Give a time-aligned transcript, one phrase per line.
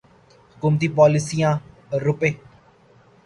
[0.51, 1.53] حکومتی پالیسیاں
[2.05, 2.29] روپے